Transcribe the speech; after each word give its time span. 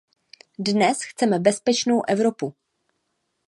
Dnes 0.59 1.03
chceme 1.03 1.39
bezpečnou 1.39 2.03
Evropu. 2.07 2.53